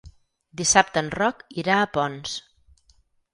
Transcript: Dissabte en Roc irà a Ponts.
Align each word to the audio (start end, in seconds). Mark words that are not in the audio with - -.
Dissabte 0.61 1.03
en 1.05 1.11
Roc 1.17 1.43
irà 1.65 1.77
a 1.83 1.91
Ponts. 1.99 2.35